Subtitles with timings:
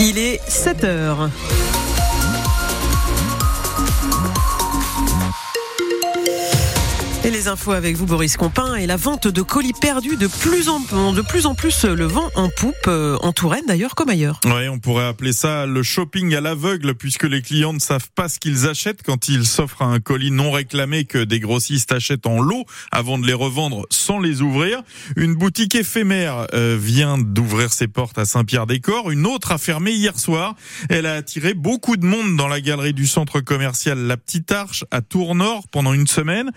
[0.00, 1.30] Il est 7 heures.
[7.44, 11.12] Les infos avec vous, Boris Compin, et la vente de colis perdus de plus en,
[11.12, 14.40] de plus, en plus le vent en poupe, euh, en Touraine d'ailleurs comme ailleurs.
[14.46, 18.30] Oui, on pourrait appeler ça le shopping à l'aveugle, puisque les clients ne savent pas
[18.30, 22.40] ce qu'ils achètent quand ils s'offrent un colis non réclamé que des grossistes achètent en
[22.40, 24.82] lot avant de les revendre sans les ouvrir.
[25.16, 29.10] Une boutique éphémère euh, vient d'ouvrir ses portes à Saint-Pierre-des-Corps.
[29.10, 30.54] Une autre a fermé hier soir.
[30.88, 34.86] Elle a attiré beaucoup de monde dans la galerie du centre commercial La Petite Arche
[34.90, 36.50] à Tournord pendant une semaine.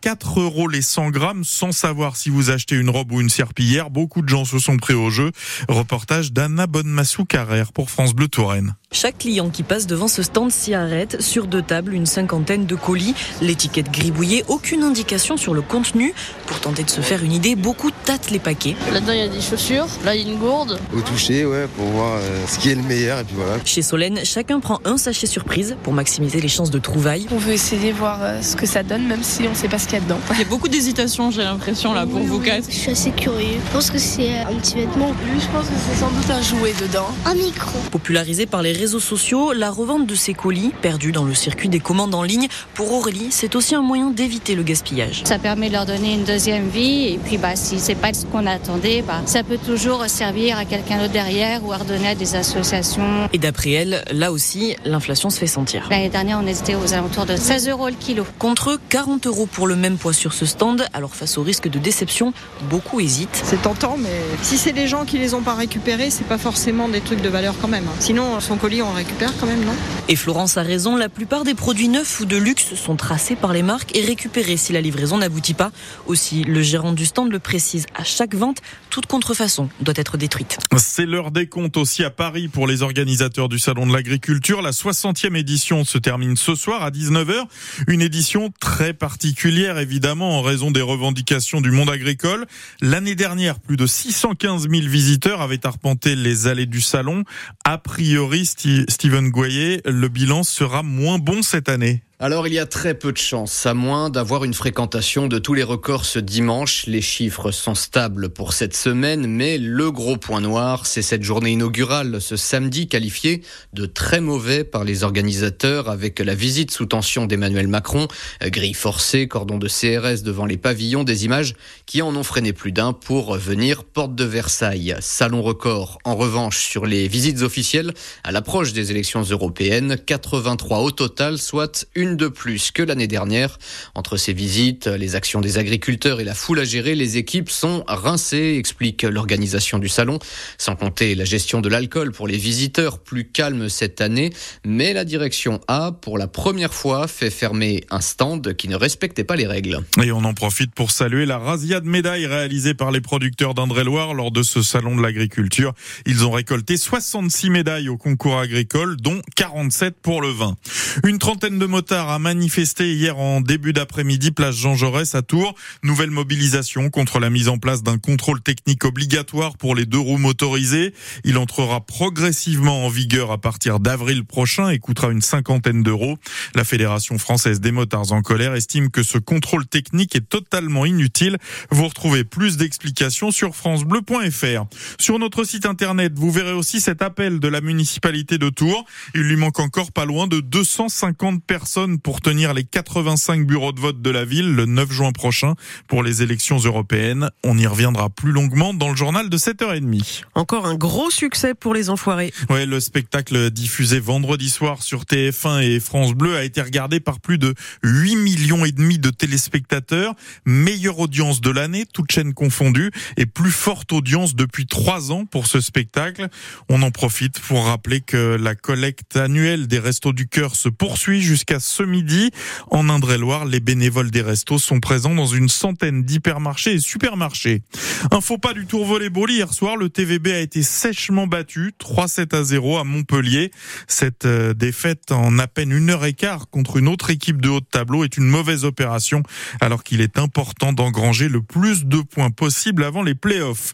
[0.00, 3.90] 4 euros les 100 grammes sans savoir si vous achetez une robe ou une serpillière.
[3.90, 5.30] Beaucoup de gens se sont pris au jeu.
[5.68, 8.74] Reportage d'Anna Bonnemassou Carrère pour France Bleu Touraine.
[8.92, 11.22] Chaque client qui passe devant ce stand s'y arrête.
[11.22, 13.14] Sur deux tables, une cinquantaine de colis.
[13.40, 16.12] L'étiquette gribouillée, aucune indication sur le contenu.
[16.46, 18.74] Pour tenter de se faire une idée, beaucoup tâtent les paquets.
[18.92, 19.86] Là-dedans, il y a des chaussures.
[20.04, 20.80] Là, il y a une gourde.
[20.92, 23.20] Au toucher, ouais, pour voir euh, ce qui est le meilleur.
[23.20, 23.58] Et puis voilà.
[23.64, 27.28] Chez Solène, chacun prend un sachet surprise pour maximiser les chances de trouvailles.
[27.30, 29.68] On veut essayer de voir euh, ce que ça donne, même si on ne sait
[29.68, 30.18] pas ce qu'il y a dedans.
[30.32, 32.68] Il y a beaucoup d'hésitation, j'ai l'impression, là, pour vous quatre.
[32.68, 33.60] Je suis assez curieux.
[33.68, 35.14] Je pense que c'est un petit vêtement.
[35.32, 37.06] Lui, je pense que c'est sans doute un jouet dedans.
[37.24, 37.78] Un micro.
[37.92, 41.80] Popularisé par les réseaux sociaux, la revente de ces colis, perdus dans le circuit des
[41.80, 45.20] commandes en ligne, pour Aurélie, c'est aussi un moyen d'éviter le gaspillage.
[45.24, 48.24] Ça permet de leur donner une deuxième vie et puis bah, si c'est pas ce
[48.24, 52.14] qu'on attendait, bah, ça peut toujours servir à quelqu'un d'autre derrière ou à redonner à
[52.14, 53.28] des associations.
[53.34, 55.86] Et d'après elle, là aussi, l'inflation se fait sentir.
[55.90, 58.24] L'année dernière, on était aux alentours de 16 euros le kilo.
[58.38, 61.78] Contre 40 euros pour le même poids sur ce stand, alors face au risque de
[61.78, 62.32] déception,
[62.70, 63.42] beaucoup hésitent.
[63.44, 66.88] C'est tentant, mais si c'est les gens qui les ont pas récupérés, c'est pas forcément
[66.88, 67.84] des trucs de valeur quand même.
[67.98, 69.64] Sinon, son colis, on récupère quand même.
[70.08, 73.52] Et Florence a raison, la plupart des produits neufs ou de luxe sont tracés par
[73.52, 75.72] les marques et récupérés si la livraison n'aboutit pas.
[76.06, 78.58] Aussi, le gérant du stand le précise, à chaque vente,
[78.90, 80.58] toute contrefaçon doit être détruite.
[80.76, 84.62] C'est l'heure des comptes aussi à Paris pour les organisateurs du Salon de l'Agriculture.
[84.62, 87.46] La 60e édition se termine ce soir à 19h.
[87.88, 92.46] Une édition très particulière évidemment en raison des revendications du monde agricole.
[92.80, 97.24] L'année dernière, plus de 615 000 visiteurs avaient arpenté les allées du salon.
[97.64, 98.46] A priori,
[98.88, 102.02] Stephen Goyer, le bilan sera moins bon cette année.
[102.22, 105.54] Alors il y a très peu de chances, à moins d'avoir une fréquentation de tous
[105.54, 106.84] les records ce dimanche.
[106.86, 111.52] Les chiffres sont stables pour cette semaine, mais le gros point noir, c'est cette journée
[111.52, 113.40] inaugurale ce samedi qualifiée
[113.72, 118.06] de très mauvais par les organisateurs avec la visite sous tension d'Emmanuel Macron,
[118.42, 121.54] grille forcée, cordon de CRS devant les pavillons, des images
[121.86, 124.94] qui en ont freiné plus d'un pour venir porte de Versailles.
[125.00, 127.94] Salon record en revanche sur les visites officielles
[128.24, 133.58] à l'approche des élections européennes, 83 au total, soit une de plus que l'année dernière.
[133.94, 137.84] Entre ces visites, les actions des agriculteurs et la foule à gérer, les équipes sont
[137.86, 140.18] rincées, explique l'organisation du salon.
[140.58, 144.30] Sans compter la gestion de l'alcool pour les visiteurs, plus calme cette année.
[144.64, 149.24] Mais la direction a, pour la première fois, fait fermer un stand qui ne respectait
[149.24, 149.80] pas les règles.
[150.02, 154.14] Et on en profite pour saluer la razzia de médailles réalisée par les producteurs d'Indre-et-Loire
[154.14, 155.74] lors de ce salon de l'agriculture.
[156.06, 160.56] Ils ont récolté 66 médailles au concours agricole, dont 47 pour le vin.
[161.04, 165.54] Une trentaine de motards a manifesté hier en début d'après-midi place Jean Jaurès à Tours.
[165.82, 170.18] Nouvelle mobilisation contre la mise en place d'un contrôle technique obligatoire pour les deux roues
[170.18, 170.94] motorisées.
[171.24, 176.16] Il entrera progressivement en vigueur à partir d'avril prochain et coûtera une cinquantaine d'euros.
[176.54, 181.38] La Fédération française des motards en colère estime que ce contrôle technique est totalement inutile.
[181.70, 184.64] Vous retrouvez plus d'explications sur francebleu.fr.
[184.98, 188.84] Sur notre site internet, vous verrez aussi cet appel de la municipalité de Tours.
[189.14, 193.80] Il lui manque encore pas loin de 250 personnes pour tenir les 85 bureaux de
[193.80, 195.54] vote de la ville le 9 juin prochain
[195.88, 197.30] pour les élections européennes.
[197.44, 200.22] On y reviendra plus longuement dans le journal de 7h30.
[200.34, 202.32] Encore un gros succès pour les enfoirés.
[202.48, 207.20] Ouais, le spectacle diffusé vendredi soir sur TF1 et France Bleu a été regardé par
[207.20, 210.14] plus de 8 millions et demi de téléspectateurs.
[210.44, 215.46] Meilleure audience de l'année, toute chaîne confondue, et plus forte audience depuis trois ans pour
[215.46, 216.28] ce spectacle.
[216.68, 221.22] On en profite pour rappeler que la collecte annuelle des Restos du Cœur se poursuit
[221.22, 222.30] jusqu'à ce midi.
[222.70, 227.62] En Indre-et-Loire, les bénévoles des restos sont présents dans une centaine d'hypermarchés et supermarchés.
[228.10, 232.36] Un faux pas du tour volleyball hier soir, le TVB a été sèchement battu, 3-7
[232.36, 233.50] à 0 à Montpellier.
[233.86, 237.48] Cette euh, défaite en à peine une heure et quart contre une autre équipe de
[237.48, 239.22] haut de tableau est une mauvaise opération
[239.60, 243.72] alors qu'il est important d'engranger le plus de points possible avant les playoffs.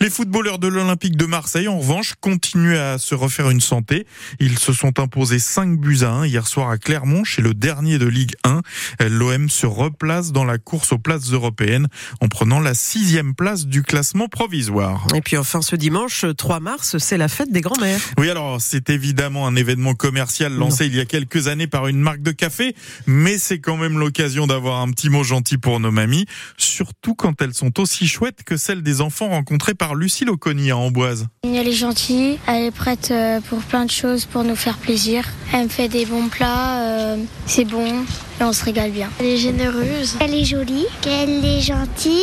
[0.00, 4.06] Les footballeurs de l'Olympique de Marseille, en revanche, continuent à se refaire une santé.
[4.40, 7.98] Ils se sont imposés 5 buts à 1 hier soir à Clermont et le dernier
[7.98, 8.60] de Ligue 1.
[9.08, 11.88] L'OM se replace dans la course aux places européennes
[12.20, 15.06] en prenant la sixième place du classement provisoire.
[15.14, 18.00] Et puis enfin ce dimanche 3 mars, c'est la fête des grands-mères.
[18.18, 21.98] Oui alors c'est évidemment un événement commercial lancé il y a quelques années par une
[21.98, 22.74] marque de café,
[23.06, 26.26] mais c'est quand même l'occasion d'avoir un petit mot gentil pour nos mamies,
[26.56, 30.76] surtout quand elles sont aussi chouettes que celles des enfants rencontrés par Lucille Oconi à
[30.76, 31.26] Amboise.
[31.44, 35.24] Elle est gentille, elle est prête euh, pour plein de choses pour nous faire plaisir.
[35.52, 37.16] Elle me fait des bons plats, euh,
[37.46, 38.04] c'est bon
[38.40, 39.08] et on se régale bien.
[39.20, 40.16] Elle est généreuse.
[40.20, 40.86] Elle est jolie.
[41.06, 42.22] Elle est gentille.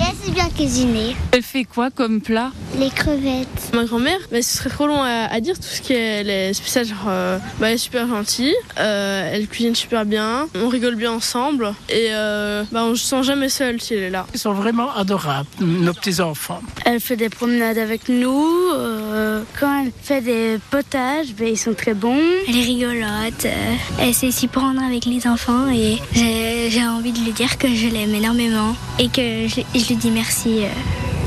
[0.00, 1.14] Et elle sait bien cuisiner.
[1.32, 2.50] Elle fait quoi comme plat?
[2.78, 3.70] Les crevettes.
[3.74, 6.54] Ma grand-mère, bah, ce serait trop long à, à dire tout ce qui est les
[6.54, 6.86] spéciales.
[6.86, 11.12] Genre, euh, bah, elle est super gentille, euh, elle cuisine super bien, on rigole bien
[11.12, 14.26] ensemble et euh, bah, on se sent jamais seul si elle est là.
[14.32, 16.62] Ils sont vraiment adorables, nos petits-enfants.
[16.86, 18.48] Elle fait des promenades avec nous.
[18.74, 22.18] euh, quand elle fait des potages, ben, ils sont très bons.
[22.48, 23.44] Elle est rigolote.
[23.44, 25.41] euh, elle sait s'y prendre avec les enfants
[25.74, 29.96] et j'ai envie de lui dire que je l'aime énormément et que je, je lui
[29.96, 30.68] dis merci euh,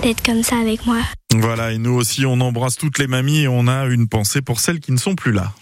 [0.04, 1.00] d'être comme ça avec moi.
[1.34, 4.60] Voilà, et nous aussi on embrasse toutes les mamies et on a une pensée pour
[4.60, 5.52] celles qui ne sont plus là.